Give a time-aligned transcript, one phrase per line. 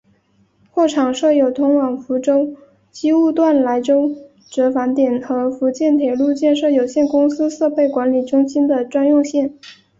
[0.71, 2.55] 货场设有通往福州
[2.89, 4.11] 机务段来舟
[4.49, 9.53] 折返点和福建铁路建设有限公司设备管理中心的专用线。